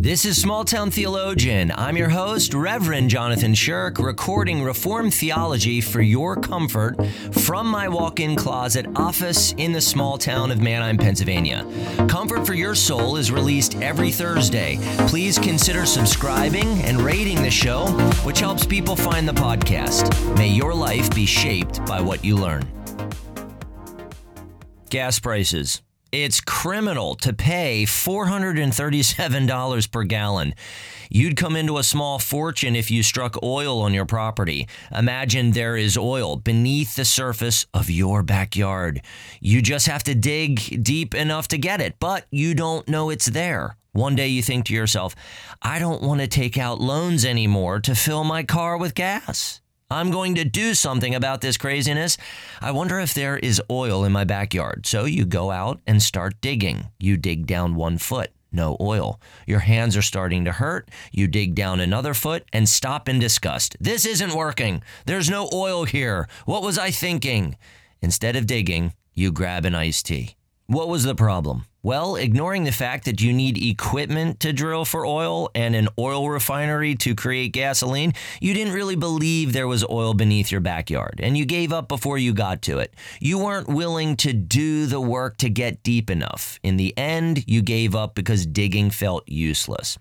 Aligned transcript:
This 0.00 0.24
is 0.24 0.40
Small 0.40 0.64
Town 0.64 0.90
Theologian. 0.90 1.70
I'm 1.76 1.94
your 1.94 2.08
host, 2.08 2.54
Reverend 2.54 3.10
Jonathan 3.10 3.52
Shirk, 3.52 3.98
recording 3.98 4.62
Reformed 4.62 5.12
theology 5.12 5.82
for 5.82 6.00
your 6.00 6.36
comfort 6.36 6.96
from 7.32 7.66
my 7.66 7.86
walk 7.86 8.18
in 8.18 8.34
closet 8.34 8.86
office 8.96 9.52
in 9.58 9.72
the 9.72 9.80
small 9.82 10.16
town 10.16 10.50
of 10.50 10.62
Manheim, 10.62 10.96
Pennsylvania. 10.96 11.66
Comfort 12.08 12.46
for 12.46 12.54
Your 12.54 12.74
Soul 12.74 13.16
is 13.16 13.30
released 13.30 13.76
every 13.82 14.10
Thursday. 14.10 14.78
Please 15.06 15.38
consider 15.38 15.84
subscribing 15.84 16.80
and 16.84 17.02
rating 17.02 17.42
the 17.42 17.50
show, 17.50 17.88
which 18.24 18.40
helps 18.40 18.64
people 18.64 18.96
find 18.96 19.28
the 19.28 19.34
podcast. 19.34 20.34
May 20.38 20.48
your 20.48 20.72
life 20.72 21.14
be 21.14 21.26
shaped 21.26 21.84
by 21.84 22.00
what 22.00 22.24
you 22.24 22.36
learn. 22.36 22.66
Gas 24.88 25.20
prices. 25.20 25.82
It's 26.12 26.40
criminal 26.40 27.14
to 27.16 27.32
pay 27.32 27.84
$437 27.84 29.90
per 29.92 30.02
gallon. 30.02 30.54
You'd 31.08 31.36
come 31.36 31.54
into 31.54 31.78
a 31.78 31.84
small 31.84 32.18
fortune 32.18 32.74
if 32.74 32.90
you 32.90 33.04
struck 33.04 33.40
oil 33.44 33.80
on 33.80 33.94
your 33.94 34.06
property. 34.06 34.66
Imagine 34.92 35.52
there 35.52 35.76
is 35.76 35.96
oil 35.96 36.34
beneath 36.34 36.96
the 36.96 37.04
surface 37.04 37.64
of 37.72 37.88
your 37.88 38.24
backyard. 38.24 39.02
You 39.40 39.62
just 39.62 39.86
have 39.86 40.02
to 40.04 40.16
dig 40.16 40.82
deep 40.82 41.14
enough 41.14 41.46
to 41.48 41.58
get 41.58 41.80
it, 41.80 41.94
but 42.00 42.26
you 42.32 42.54
don't 42.54 42.88
know 42.88 43.10
it's 43.10 43.26
there. 43.26 43.76
One 43.92 44.16
day 44.16 44.26
you 44.26 44.42
think 44.42 44.64
to 44.66 44.74
yourself, 44.74 45.14
I 45.62 45.78
don't 45.78 46.02
want 46.02 46.22
to 46.22 46.26
take 46.26 46.58
out 46.58 46.80
loans 46.80 47.24
anymore 47.24 47.78
to 47.80 47.94
fill 47.94 48.24
my 48.24 48.42
car 48.42 48.76
with 48.76 48.96
gas. 48.96 49.60
I'm 49.92 50.12
going 50.12 50.36
to 50.36 50.44
do 50.44 50.74
something 50.74 51.16
about 51.16 51.40
this 51.40 51.56
craziness. 51.56 52.16
I 52.60 52.70
wonder 52.70 53.00
if 53.00 53.12
there 53.12 53.36
is 53.36 53.60
oil 53.68 54.04
in 54.04 54.12
my 54.12 54.22
backyard. 54.22 54.86
So 54.86 55.04
you 55.04 55.24
go 55.24 55.50
out 55.50 55.80
and 55.84 56.00
start 56.00 56.40
digging. 56.40 56.90
You 57.00 57.16
dig 57.16 57.46
down 57.46 57.74
one 57.74 57.98
foot, 57.98 58.30
no 58.52 58.76
oil. 58.80 59.20
Your 59.48 59.58
hands 59.58 59.96
are 59.96 60.02
starting 60.02 60.44
to 60.44 60.52
hurt. 60.52 60.88
You 61.10 61.26
dig 61.26 61.56
down 61.56 61.80
another 61.80 62.14
foot 62.14 62.44
and 62.52 62.68
stop 62.68 63.08
in 63.08 63.18
disgust. 63.18 63.76
This 63.80 64.06
isn't 64.06 64.34
working. 64.34 64.82
There's 65.06 65.28
no 65.28 65.48
oil 65.52 65.84
here. 65.84 66.28
What 66.46 66.62
was 66.62 66.78
I 66.78 66.92
thinking? 66.92 67.56
Instead 68.00 68.36
of 68.36 68.46
digging, 68.46 68.94
you 69.12 69.32
grab 69.32 69.64
an 69.64 69.74
iced 69.74 70.06
tea. 70.06 70.36
What 70.66 70.88
was 70.88 71.02
the 71.02 71.16
problem? 71.16 71.66
Well, 71.82 72.16
ignoring 72.16 72.64
the 72.64 72.72
fact 72.72 73.06
that 73.06 73.22
you 73.22 73.32
need 73.32 73.56
equipment 73.56 74.40
to 74.40 74.52
drill 74.52 74.84
for 74.84 75.06
oil 75.06 75.50
and 75.54 75.74
an 75.74 75.88
oil 75.98 76.28
refinery 76.28 76.94
to 76.96 77.14
create 77.14 77.54
gasoline, 77.54 78.12
you 78.38 78.52
didn't 78.52 78.74
really 78.74 78.96
believe 78.96 79.54
there 79.54 79.66
was 79.66 79.82
oil 79.88 80.12
beneath 80.12 80.52
your 80.52 80.60
backyard, 80.60 81.20
and 81.22 81.38
you 81.38 81.46
gave 81.46 81.72
up 81.72 81.88
before 81.88 82.18
you 82.18 82.34
got 82.34 82.60
to 82.62 82.80
it. 82.80 82.92
You 83.18 83.38
weren't 83.38 83.66
willing 83.66 84.16
to 84.16 84.34
do 84.34 84.84
the 84.84 85.00
work 85.00 85.38
to 85.38 85.48
get 85.48 85.82
deep 85.82 86.10
enough. 86.10 86.60
In 86.62 86.76
the 86.76 86.92
end, 86.98 87.48
you 87.48 87.62
gave 87.62 87.94
up 87.94 88.14
because 88.14 88.44
digging 88.44 88.90
felt 88.90 89.26
useless. 89.26 89.96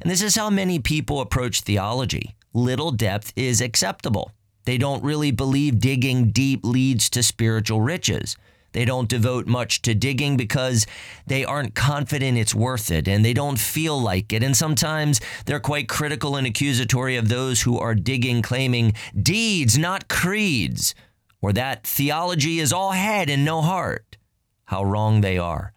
And 0.00 0.08
this 0.08 0.22
is 0.22 0.36
how 0.36 0.50
many 0.50 0.78
people 0.78 1.20
approach 1.20 1.62
theology. 1.62 2.36
Little 2.52 2.92
depth 2.92 3.32
is 3.34 3.60
acceptable. 3.60 4.30
They 4.66 4.78
don't 4.78 5.02
really 5.02 5.32
believe 5.32 5.80
digging 5.80 6.30
deep 6.30 6.60
leads 6.62 7.10
to 7.10 7.24
spiritual 7.24 7.80
riches. 7.80 8.36
They 8.74 8.84
don't 8.84 9.08
devote 9.08 9.46
much 9.46 9.82
to 9.82 9.94
digging 9.94 10.36
because 10.36 10.84
they 11.26 11.44
aren't 11.44 11.74
confident 11.74 12.36
it's 12.36 12.54
worth 12.54 12.90
it 12.90 13.08
and 13.08 13.24
they 13.24 13.32
don't 13.32 13.58
feel 13.58 13.98
like 13.98 14.32
it. 14.32 14.42
And 14.42 14.56
sometimes 14.56 15.20
they're 15.46 15.60
quite 15.60 15.88
critical 15.88 16.36
and 16.36 16.46
accusatory 16.46 17.16
of 17.16 17.28
those 17.28 17.62
who 17.62 17.78
are 17.78 17.94
digging, 17.94 18.42
claiming 18.42 18.92
deeds, 19.20 19.78
not 19.78 20.08
creeds, 20.08 20.94
or 21.40 21.52
that 21.52 21.86
theology 21.86 22.58
is 22.58 22.72
all 22.72 22.92
head 22.92 23.30
and 23.30 23.44
no 23.44 23.62
heart. 23.62 24.16
How 24.64 24.82
wrong 24.82 25.20
they 25.20 25.38
are. 25.38 25.73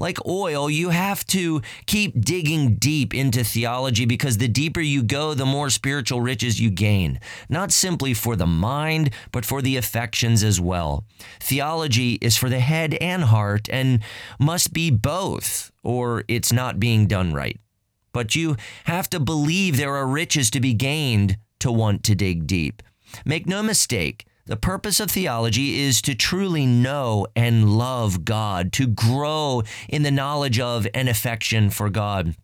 Like 0.00 0.26
oil, 0.26 0.70
you 0.70 0.88
have 0.88 1.26
to 1.26 1.60
keep 1.84 2.18
digging 2.18 2.76
deep 2.76 3.12
into 3.14 3.44
theology 3.44 4.06
because 4.06 4.38
the 4.38 4.48
deeper 4.48 4.80
you 4.80 5.02
go, 5.02 5.34
the 5.34 5.44
more 5.44 5.68
spiritual 5.68 6.22
riches 6.22 6.58
you 6.58 6.70
gain, 6.70 7.20
not 7.50 7.70
simply 7.70 8.14
for 8.14 8.34
the 8.34 8.46
mind, 8.46 9.10
but 9.30 9.44
for 9.44 9.60
the 9.60 9.76
affections 9.76 10.42
as 10.42 10.58
well. 10.58 11.04
Theology 11.38 12.14
is 12.22 12.38
for 12.38 12.48
the 12.48 12.60
head 12.60 12.94
and 12.94 13.24
heart 13.24 13.68
and 13.70 14.00
must 14.38 14.72
be 14.72 14.90
both, 14.90 15.70
or 15.82 16.24
it's 16.28 16.50
not 16.50 16.80
being 16.80 17.06
done 17.06 17.34
right. 17.34 17.60
But 18.14 18.34
you 18.34 18.56
have 18.84 19.10
to 19.10 19.20
believe 19.20 19.76
there 19.76 19.96
are 19.96 20.06
riches 20.06 20.50
to 20.52 20.60
be 20.60 20.72
gained 20.72 21.36
to 21.58 21.70
want 21.70 22.04
to 22.04 22.14
dig 22.14 22.46
deep. 22.46 22.82
Make 23.26 23.46
no 23.46 23.62
mistake, 23.62 24.24
the 24.50 24.56
purpose 24.56 24.98
of 24.98 25.08
theology 25.08 25.78
is 25.78 26.02
to 26.02 26.12
truly 26.12 26.66
know 26.66 27.24
and 27.36 27.78
love 27.78 28.24
God, 28.24 28.72
to 28.72 28.88
grow 28.88 29.62
in 29.88 30.02
the 30.02 30.10
knowledge 30.10 30.58
of 30.58 30.88
and 30.92 31.08
affection 31.08 31.70
for 31.70 31.88
God 31.88 32.34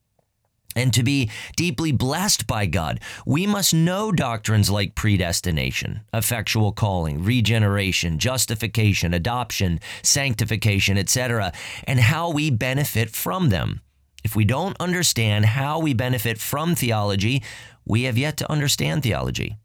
and 0.76 0.94
to 0.94 1.02
be 1.02 1.28
deeply 1.56 1.90
blessed 1.90 2.46
by 2.46 2.66
God, 2.66 3.00
we 3.26 3.44
must 3.44 3.74
know 3.74 4.12
doctrines 4.12 4.70
like 4.70 4.94
predestination, 4.94 6.02
effectual 6.14 6.70
calling, 6.70 7.24
regeneration, 7.24 8.20
justification, 8.20 9.12
adoption, 9.12 9.80
sanctification, 10.04 10.96
etc., 10.96 11.52
and 11.88 11.98
how 11.98 12.30
we 12.30 12.50
benefit 12.50 13.10
from 13.10 13.48
them. 13.48 13.80
If 14.22 14.36
we 14.36 14.44
don't 14.44 14.76
understand 14.78 15.44
how 15.46 15.80
we 15.80 15.92
benefit 15.92 16.38
from 16.38 16.76
theology, 16.76 17.42
we 17.84 18.04
have 18.04 18.16
yet 18.16 18.36
to 18.36 18.52
understand 18.52 19.02
theology. 19.02 19.56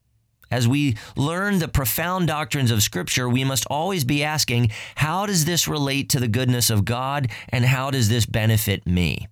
As 0.51 0.67
we 0.67 0.97
learn 1.15 1.59
the 1.59 1.67
profound 1.67 2.27
doctrines 2.27 2.71
of 2.71 2.83
Scripture, 2.83 3.29
we 3.29 3.43
must 3.43 3.65
always 3.67 4.03
be 4.03 4.23
asking, 4.23 4.71
how 4.95 5.25
does 5.25 5.45
this 5.45 5.67
relate 5.67 6.09
to 6.09 6.19
the 6.19 6.27
goodness 6.27 6.69
of 6.69 6.85
God 6.85 7.29
and 7.49 7.65
how 7.65 7.89
does 7.89 8.09
this 8.09 8.25
benefit 8.25 8.85
me? 8.85 9.27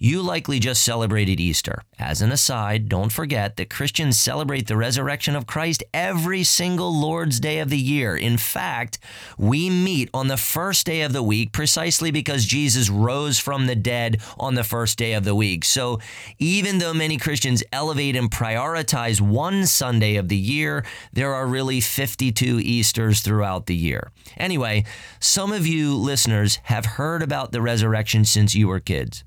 You 0.00 0.22
likely 0.22 0.60
just 0.60 0.84
celebrated 0.84 1.40
Easter. 1.40 1.82
As 1.98 2.22
an 2.22 2.30
aside, 2.30 2.88
don't 2.88 3.10
forget 3.10 3.56
that 3.56 3.68
Christians 3.68 4.16
celebrate 4.16 4.68
the 4.68 4.76
resurrection 4.76 5.34
of 5.34 5.48
Christ 5.48 5.82
every 5.92 6.44
single 6.44 6.96
Lord's 6.96 7.40
Day 7.40 7.58
of 7.58 7.68
the 7.68 7.78
year. 7.78 8.16
In 8.16 8.36
fact, 8.36 9.00
we 9.36 9.68
meet 9.68 10.08
on 10.14 10.28
the 10.28 10.36
first 10.36 10.86
day 10.86 11.00
of 11.00 11.12
the 11.12 11.22
week 11.24 11.50
precisely 11.50 12.12
because 12.12 12.46
Jesus 12.46 12.88
rose 12.88 13.40
from 13.40 13.66
the 13.66 13.74
dead 13.74 14.20
on 14.38 14.54
the 14.54 14.62
first 14.62 14.98
day 14.98 15.14
of 15.14 15.24
the 15.24 15.34
week. 15.34 15.64
So 15.64 15.98
even 16.38 16.78
though 16.78 16.94
many 16.94 17.16
Christians 17.16 17.64
elevate 17.72 18.14
and 18.14 18.30
prioritize 18.30 19.20
one 19.20 19.66
Sunday 19.66 20.14
of 20.14 20.28
the 20.28 20.36
year, 20.36 20.84
there 21.12 21.34
are 21.34 21.44
really 21.44 21.80
52 21.80 22.60
Easters 22.60 23.20
throughout 23.20 23.66
the 23.66 23.74
year. 23.74 24.12
Anyway, 24.36 24.84
some 25.18 25.50
of 25.50 25.66
you 25.66 25.96
listeners 25.96 26.60
have 26.64 26.86
heard 26.86 27.20
about 27.20 27.50
the 27.50 27.60
resurrection 27.60 28.24
since 28.24 28.54
you 28.54 28.68
were 28.68 28.78
kids. 28.78 29.24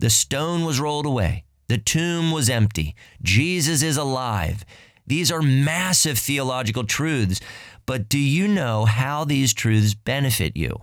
The 0.00 0.08
stone 0.08 0.64
was 0.64 0.80
rolled 0.80 1.04
away. 1.04 1.44
The 1.68 1.76
tomb 1.76 2.32
was 2.32 2.48
empty. 2.48 2.94
Jesus 3.22 3.82
is 3.82 3.98
alive. 3.98 4.64
These 5.06 5.30
are 5.30 5.42
massive 5.42 6.18
theological 6.18 6.84
truths, 6.84 7.38
but 7.84 8.08
do 8.08 8.18
you 8.18 8.48
know 8.48 8.86
how 8.86 9.24
these 9.24 9.52
truths 9.52 9.92
benefit 9.92 10.56
you? 10.56 10.74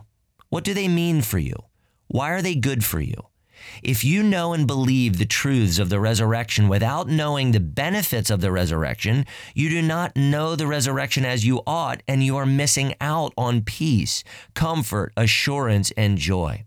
What 0.50 0.64
do 0.64 0.76
they 0.76 0.88
mean 0.88 1.24
for 1.24 1.40
you? 1.40 1.56
Why 2.08 2.30
are 2.30 2.44
they 2.44 2.54
good 2.54 2.86
for 2.86 3.00
you? 3.00 3.16
If 3.82 4.04
you 4.04 4.22
know 4.22 4.54
and 4.54 4.68
believe 4.68 5.18
the 5.18 5.26
truths 5.26 5.80
of 5.80 5.90
the 5.90 6.00
resurrection 6.00 6.70
without 6.70 7.10
knowing 7.10 7.52
the 7.52 7.60
benefits 7.60 8.30
of 8.30 8.42
the 8.42 8.52
resurrection, 8.52 9.26
you 9.56 9.68
do 9.72 9.82
not 9.82 10.16
know 10.16 10.56
the 10.56 10.68
resurrection 10.68 11.26
as 11.26 11.44
you 11.44 11.64
ought, 11.66 12.04
and 12.08 12.22
you 12.22 12.38
are 12.38 12.46
missing 12.46 12.94
out 13.02 13.34
on 13.36 13.64
peace, 13.64 14.24
comfort, 14.54 15.12
assurance, 15.18 15.90
and 15.98 16.20
joy. 16.20 16.66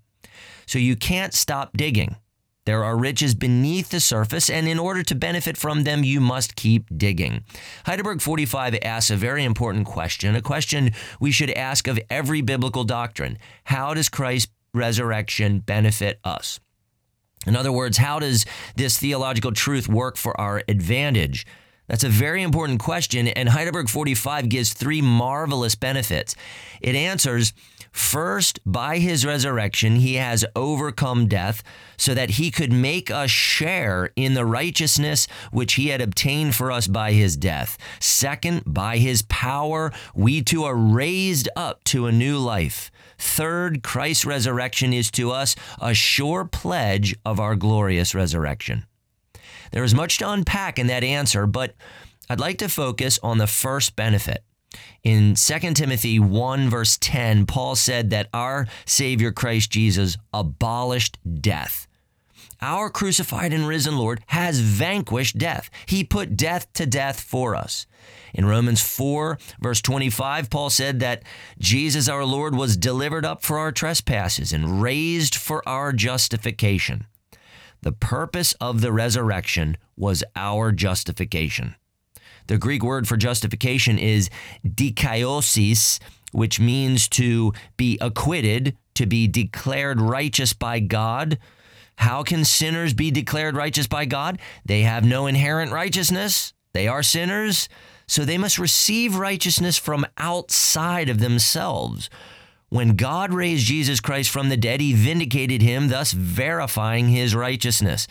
So 0.66 0.80
you 0.80 0.96
can't 0.96 1.32
stop 1.32 1.76
digging. 1.76 2.16
There 2.70 2.84
are 2.84 2.96
riches 2.96 3.34
beneath 3.34 3.88
the 3.88 3.98
surface, 3.98 4.48
and 4.48 4.68
in 4.68 4.78
order 4.78 5.02
to 5.02 5.16
benefit 5.16 5.56
from 5.56 5.82
them, 5.82 6.04
you 6.04 6.20
must 6.20 6.54
keep 6.54 6.86
digging. 6.96 7.42
Heidelberg 7.84 8.20
45 8.20 8.78
asks 8.82 9.10
a 9.10 9.16
very 9.16 9.42
important 9.42 9.86
question, 9.86 10.36
a 10.36 10.40
question 10.40 10.92
we 11.18 11.32
should 11.32 11.50
ask 11.50 11.88
of 11.88 11.98
every 12.08 12.42
biblical 12.42 12.84
doctrine 12.84 13.38
How 13.64 13.92
does 13.92 14.08
Christ's 14.08 14.52
resurrection 14.72 15.58
benefit 15.58 16.20
us? 16.22 16.60
In 17.44 17.56
other 17.56 17.72
words, 17.72 17.96
how 17.96 18.20
does 18.20 18.46
this 18.76 18.96
theological 19.00 19.50
truth 19.50 19.88
work 19.88 20.16
for 20.16 20.40
our 20.40 20.62
advantage? 20.68 21.48
That's 21.90 22.04
a 22.04 22.08
very 22.08 22.44
important 22.44 22.78
question, 22.78 23.26
and 23.26 23.48
Heidelberg 23.48 23.88
45 23.88 24.48
gives 24.48 24.72
three 24.72 25.02
marvelous 25.02 25.74
benefits. 25.74 26.36
It 26.80 26.94
answers 26.94 27.52
first, 27.90 28.60
by 28.64 28.98
his 28.98 29.26
resurrection, 29.26 29.96
he 29.96 30.14
has 30.14 30.44
overcome 30.54 31.26
death 31.26 31.64
so 31.96 32.14
that 32.14 32.30
he 32.30 32.52
could 32.52 32.72
make 32.72 33.10
us 33.10 33.32
share 33.32 34.12
in 34.14 34.34
the 34.34 34.46
righteousness 34.46 35.26
which 35.50 35.72
he 35.72 35.88
had 35.88 36.00
obtained 36.00 36.54
for 36.54 36.70
us 36.70 36.86
by 36.86 37.10
his 37.10 37.36
death. 37.36 37.76
Second, 37.98 38.62
by 38.64 38.98
his 38.98 39.22
power, 39.22 39.92
we 40.14 40.42
too 40.42 40.62
are 40.62 40.76
raised 40.76 41.48
up 41.56 41.82
to 41.82 42.06
a 42.06 42.12
new 42.12 42.38
life. 42.38 42.92
Third, 43.18 43.82
Christ's 43.82 44.24
resurrection 44.24 44.92
is 44.92 45.10
to 45.10 45.32
us 45.32 45.56
a 45.80 45.92
sure 45.92 46.44
pledge 46.44 47.16
of 47.24 47.40
our 47.40 47.56
glorious 47.56 48.14
resurrection. 48.14 48.86
There 49.70 49.84
is 49.84 49.94
much 49.94 50.18
to 50.18 50.30
unpack 50.30 50.78
in 50.78 50.86
that 50.88 51.04
answer, 51.04 51.46
but 51.46 51.74
I'd 52.28 52.40
like 52.40 52.58
to 52.58 52.68
focus 52.68 53.18
on 53.22 53.38
the 53.38 53.46
first 53.46 53.96
benefit. 53.96 54.44
In 55.02 55.34
2 55.34 55.58
Timothy 55.74 56.18
1, 56.18 56.70
verse 56.70 56.96
10, 57.00 57.46
Paul 57.46 57.74
said 57.74 58.10
that 58.10 58.28
our 58.32 58.68
Savior 58.86 59.32
Christ 59.32 59.70
Jesus 59.70 60.16
abolished 60.32 61.18
death. 61.40 61.86
our 62.62 62.90
crucified 62.90 63.52
and 63.52 63.66
risen 63.66 63.96
Lord, 63.96 64.22
has 64.26 64.60
vanquished 64.60 65.38
death. 65.38 65.70
He 65.86 66.04
put 66.04 66.36
death 66.36 66.70
to 66.74 66.84
death 66.86 67.18
for 67.20 67.54
us. 67.54 67.86
In 68.34 68.44
Romans 68.44 68.82
4, 68.82 69.38
verse 69.60 69.80
25, 69.80 70.50
Paul 70.50 70.70
said 70.70 71.00
that 71.00 71.22
Jesus 71.58 72.08
our 72.08 72.24
Lord 72.24 72.54
was 72.54 72.76
delivered 72.76 73.24
up 73.24 73.42
for 73.42 73.58
our 73.58 73.72
trespasses 73.72 74.52
and 74.52 74.82
raised 74.82 75.34
for 75.34 75.66
our 75.68 75.92
justification. 75.92 77.06
The 77.82 77.92
purpose 77.92 78.52
of 78.60 78.80
the 78.80 78.92
resurrection 78.92 79.76
was 79.96 80.22
our 80.36 80.72
justification. 80.72 81.76
The 82.46 82.58
Greek 82.58 82.82
word 82.82 83.06
for 83.06 83.16
justification 83.16 83.98
is 83.98 84.28
dikaiosis, 84.66 85.98
which 86.32 86.60
means 86.60 87.08
to 87.10 87.52
be 87.76 87.98
acquitted, 88.00 88.76
to 88.94 89.06
be 89.06 89.28
declared 89.28 90.00
righteous 90.00 90.52
by 90.52 90.80
God. 90.80 91.38
How 91.96 92.22
can 92.22 92.44
sinners 92.44 92.94
be 92.94 93.10
declared 93.10 93.56
righteous 93.56 93.86
by 93.86 94.04
God? 94.04 94.40
They 94.64 94.82
have 94.82 95.04
no 95.04 95.26
inherent 95.26 95.72
righteousness. 95.72 96.52
They 96.72 96.88
are 96.88 97.02
sinners, 97.02 97.68
so 98.06 98.24
they 98.24 98.38
must 98.38 98.58
receive 98.58 99.16
righteousness 99.16 99.76
from 99.76 100.06
outside 100.16 101.08
of 101.08 101.18
themselves. 101.18 102.10
When 102.70 102.94
God 102.94 103.34
raised 103.34 103.66
Jesus 103.66 103.98
Christ 103.98 104.30
from 104.30 104.48
the 104.48 104.56
dead, 104.56 104.80
he 104.80 104.92
vindicated 104.92 105.60
him, 105.60 105.88
thus 105.88 106.12
verifying 106.12 107.08
his 107.08 107.34
righteousness. 107.34 108.06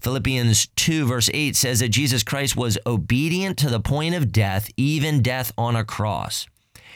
Philippians 0.00 0.68
2, 0.76 1.06
verse 1.06 1.28
8 1.32 1.54
says 1.54 1.80
that 1.80 1.90
Jesus 1.90 2.22
Christ 2.22 2.56
was 2.56 2.78
obedient 2.86 3.58
to 3.58 3.68
the 3.68 3.80
point 3.80 4.14
of 4.14 4.32
death, 4.32 4.70
even 4.78 5.20
death 5.20 5.52
on 5.58 5.76
a 5.76 5.84
cross. 5.84 6.46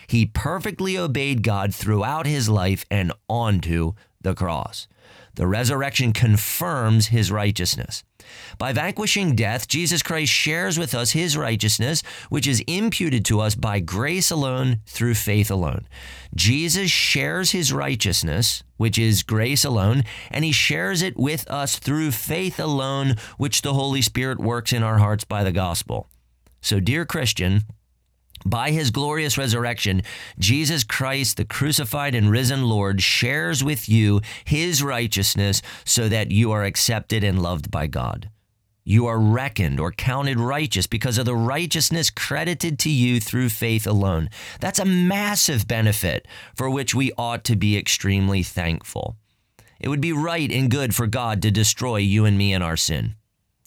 He 0.06 0.24
perfectly 0.24 0.96
obeyed 0.96 1.42
God 1.42 1.74
throughout 1.74 2.26
his 2.26 2.48
life 2.48 2.86
and 2.90 3.12
onto 3.28 3.92
the 4.22 4.34
cross. 4.34 4.88
The 5.34 5.46
resurrection 5.46 6.12
confirms 6.12 7.06
his 7.06 7.32
righteousness. 7.32 8.04
By 8.58 8.72
vanquishing 8.72 9.34
death, 9.34 9.66
Jesus 9.66 10.02
Christ 10.02 10.30
shares 10.30 10.78
with 10.78 10.94
us 10.94 11.12
his 11.12 11.36
righteousness, 11.36 12.02
which 12.28 12.46
is 12.46 12.62
imputed 12.66 13.24
to 13.26 13.40
us 13.40 13.54
by 13.54 13.80
grace 13.80 14.30
alone 14.30 14.80
through 14.86 15.14
faith 15.14 15.50
alone. 15.50 15.88
Jesus 16.34 16.90
shares 16.90 17.52
his 17.52 17.72
righteousness, 17.72 18.62
which 18.76 18.98
is 18.98 19.22
grace 19.22 19.64
alone, 19.64 20.04
and 20.30 20.44
he 20.44 20.52
shares 20.52 21.02
it 21.02 21.16
with 21.16 21.50
us 21.50 21.78
through 21.78 22.10
faith 22.10 22.60
alone, 22.60 23.16
which 23.38 23.62
the 23.62 23.74
Holy 23.74 24.02
Spirit 24.02 24.38
works 24.38 24.72
in 24.72 24.82
our 24.82 24.98
hearts 24.98 25.24
by 25.24 25.42
the 25.42 25.52
gospel. 25.52 26.08
So, 26.60 26.78
dear 26.78 27.04
Christian, 27.04 27.62
by 28.44 28.70
his 28.70 28.90
glorious 28.90 29.38
resurrection, 29.38 30.02
Jesus 30.38 30.84
Christ, 30.84 31.36
the 31.36 31.44
crucified 31.44 32.14
and 32.14 32.30
risen 32.30 32.64
Lord, 32.64 33.02
shares 33.02 33.62
with 33.62 33.88
you 33.88 34.20
his 34.44 34.82
righteousness 34.82 35.62
so 35.84 36.08
that 36.08 36.30
you 36.30 36.52
are 36.52 36.64
accepted 36.64 37.24
and 37.24 37.42
loved 37.42 37.70
by 37.70 37.86
God. 37.86 38.30
You 38.84 39.06
are 39.06 39.18
reckoned 39.18 39.78
or 39.78 39.92
counted 39.92 40.40
righteous 40.40 40.88
because 40.88 41.16
of 41.16 41.24
the 41.24 41.36
righteousness 41.36 42.10
credited 42.10 42.80
to 42.80 42.90
you 42.90 43.20
through 43.20 43.50
faith 43.50 43.86
alone. 43.86 44.28
That's 44.60 44.80
a 44.80 44.84
massive 44.84 45.68
benefit 45.68 46.26
for 46.56 46.68
which 46.68 46.94
we 46.94 47.12
ought 47.16 47.44
to 47.44 47.54
be 47.54 47.76
extremely 47.76 48.42
thankful. 48.42 49.16
It 49.78 49.88
would 49.88 50.00
be 50.00 50.12
right 50.12 50.50
and 50.50 50.70
good 50.70 50.94
for 50.94 51.06
God 51.06 51.42
to 51.42 51.50
destroy 51.50 51.98
you 51.98 52.24
and 52.24 52.36
me 52.36 52.52
in 52.52 52.62
our 52.62 52.76
sin. 52.76 53.14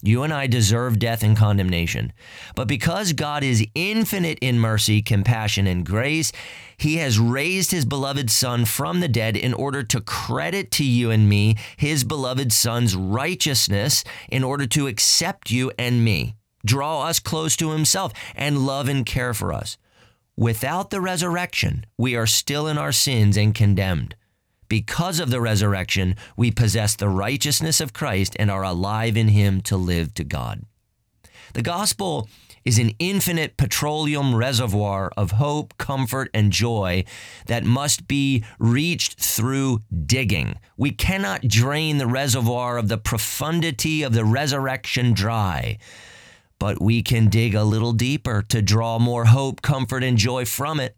You 0.06 0.22
and 0.22 0.32
I 0.32 0.46
deserve 0.46 1.00
death 1.00 1.24
and 1.24 1.36
condemnation. 1.36 2.12
But 2.54 2.68
because 2.68 3.12
God 3.12 3.42
is 3.42 3.66
infinite 3.74 4.38
in 4.40 4.60
mercy, 4.60 5.02
compassion, 5.02 5.66
and 5.66 5.84
grace, 5.84 6.30
He 6.76 6.98
has 6.98 7.18
raised 7.18 7.72
His 7.72 7.84
beloved 7.84 8.30
Son 8.30 8.66
from 8.66 9.00
the 9.00 9.08
dead 9.08 9.36
in 9.36 9.52
order 9.52 9.82
to 9.82 10.00
credit 10.00 10.70
to 10.72 10.84
you 10.84 11.10
and 11.10 11.28
me 11.28 11.56
His 11.76 12.04
beloved 12.04 12.52
Son's 12.52 12.94
righteousness 12.94 14.04
in 14.28 14.44
order 14.44 14.66
to 14.68 14.86
accept 14.86 15.50
you 15.50 15.72
and 15.76 16.04
me, 16.04 16.36
draw 16.64 17.02
us 17.02 17.18
close 17.18 17.56
to 17.56 17.72
Himself, 17.72 18.12
and 18.36 18.64
love 18.64 18.88
and 18.88 19.04
care 19.04 19.34
for 19.34 19.52
us. 19.52 19.76
Without 20.36 20.90
the 20.90 21.00
resurrection, 21.00 21.84
we 21.98 22.14
are 22.14 22.26
still 22.26 22.68
in 22.68 22.78
our 22.78 22.92
sins 22.92 23.36
and 23.36 23.54
condemned. 23.54 24.14
Because 24.68 25.20
of 25.20 25.30
the 25.30 25.40
resurrection, 25.40 26.16
we 26.36 26.50
possess 26.50 26.96
the 26.96 27.08
righteousness 27.08 27.80
of 27.80 27.92
Christ 27.92 28.36
and 28.38 28.50
are 28.50 28.64
alive 28.64 29.16
in 29.16 29.28
Him 29.28 29.60
to 29.62 29.76
live 29.76 30.14
to 30.14 30.24
God. 30.24 30.64
The 31.54 31.62
gospel 31.62 32.28
is 32.66 32.78
an 32.80 32.90
infinite 32.98 33.56
petroleum 33.56 34.34
reservoir 34.34 35.12
of 35.16 35.30
hope, 35.30 35.78
comfort, 35.78 36.28
and 36.34 36.50
joy 36.50 37.04
that 37.46 37.64
must 37.64 38.08
be 38.08 38.44
reached 38.58 39.20
through 39.20 39.80
digging. 40.04 40.58
We 40.76 40.90
cannot 40.90 41.42
drain 41.42 41.98
the 41.98 42.08
reservoir 42.08 42.76
of 42.76 42.88
the 42.88 42.98
profundity 42.98 44.02
of 44.02 44.12
the 44.12 44.24
resurrection 44.24 45.12
dry, 45.12 45.78
but 46.58 46.82
we 46.82 47.02
can 47.02 47.28
dig 47.28 47.54
a 47.54 47.62
little 47.62 47.92
deeper 47.92 48.42
to 48.48 48.60
draw 48.60 48.98
more 48.98 49.26
hope, 49.26 49.62
comfort, 49.62 50.02
and 50.02 50.18
joy 50.18 50.44
from 50.44 50.80
it. 50.80 50.96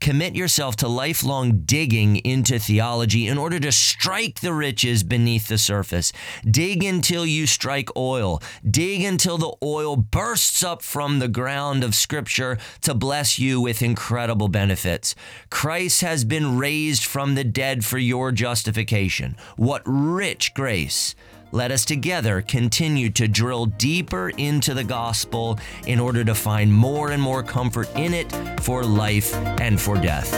Commit 0.00 0.36
yourself 0.36 0.76
to 0.76 0.88
lifelong 0.88 1.62
digging 1.64 2.16
into 2.16 2.58
theology 2.58 3.26
in 3.26 3.38
order 3.38 3.58
to 3.60 3.72
strike 3.72 4.40
the 4.40 4.52
riches 4.52 5.02
beneath 5.02 5.48
the 5.48 5.58
surface. 5.58 6.12
Dig 6.48 6.84
until 6.84 7.24
you 7.24 7.46
strike 7.46 7.88
oil. 7.96 8.42
Dig 8.68 9.02
until 9.02 9.38
the 9.38 9.56
oil 9.62 9.96
bursts 9.96 10.62
up 10.62 10.82
from 10.82 11.18
the 11.18 11.28
ground 11.28 11.82
of 11.82 11.94
Scripture 11.94 12.58
to 12.82 12.94
bless 12.94 13.38
you 13.38 13.60
with 13.60 13.82
incredible 13.82 14.48
benefits. 14.48 15.14
Christ 15.50 16.02
has 16.02 16.24
been 16.24 16.58
raised 16.58 17.04
from 17.04 17.34
the 17.34 17.44
dead 17.44 17.84
for 17.84 17.98
your 17.98 18.32
justification. 18.32 19.36
What 19.56 19.82
rich 19.84 20.54
grace! 20.54 21.14
Let 21.52 21.70
us 21.70 21.84
together 21.84 22.42
continue 22.42 23.10
to 23.10 23.28
drill 23.28 23.66
deeper 23.66 24.30
into 24.30 24.74
the 24.74 24.84
gospel 24.84 25.58
in 25.86 26.00
order 26.00 26.24
to 26.24 26.34
find 26.34 26.72
more 26.72 27.10
and 27.10 27.22
more 27.22 27.42
comfort 27.42 27.88
in 27.96 28.14
it 28.14 28.30
for 28.60 28.84
life 28.84 29.34
and 29.60 29.80
for 29.80 29.96
death. 29.96 30.32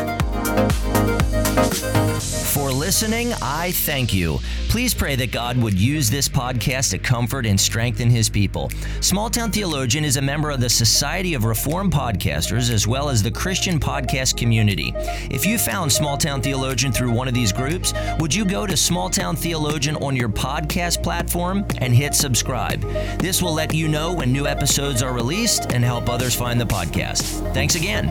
For 2.58 2.72
listening, 2.72 3.32
I 3.40 3.72
thank 3.72 4.12
you. 4.12 4.40
Please 4.68 4.92
pray 4.92 5.16
that 5.16 5.30
God 5.32 5.56
would 5.56 5.78
use 5.78 6.10
this 6.10 6.28
podcast 6.28 6.90
to 6.90 6.98
comfort 6.98 7.46
and 7.46 7.58
strengthen 7.58 8.10
his 8.10 8.28
people. 8.28 8.70
Small 9.00 9.30
Town 9.30 9.50
Theologian 9.50 10.04
is 10.04 10.16
a 10.16 10.22
member 10.22 10.50
of 10.50 10.60
the 10.60 10.68
Society 10.68 11.34
of 11.34 11.44
Reformed 11.44 11.92
Podcasters 11.92 12.70
as 12.70 12.86
well 12.86 13.08
as 13.08 13.22
the 13.22 13.30
Christian 13.30 13.78
podcast 13.78 14.36
community. 14.36 14.92
If 15.30 15.46
you 15.46 15.56
found 15.56 15.92
Small 15.92 16.18
Town 16.18 16.42
Theologian 16.42 16.92
through 16.92 17.12
one 17.12 17.28
of 17.28 17.34
these 17.34 17.52
groups, 17.52 17.94
would 18.18 18.34
you 18.34 18.44
go 18.44 18.66
to 18.66 18.76
Small 18.76 19.08
Town 19.08 19.36
Theologian 19.36 19.96
on 19.96 20.16
your 20.16 20.28
podcast 20.28 21.02
platform 21.02 21.64
and 21.78 21.94
hit 21.94 22.14
subscribe? 22.14 22.82
This 23.18 23.40
will 23.40 23.54
let 23.54 23.72
you 23.72 23.88
know 23.88 24.12
when 24.12 24.32
new 24.32 24.46
episodes 24.46 25.02
are 25.02 25.12
released 25.12 25.72
and 25.72 25.84
help 25.84 26.10
others 26.10 26.34
find 26.34 26.60
the 26.60 26.66
podcast. 26.66 27.22
Thanks 27.54 27.76
again. 27.76 28.08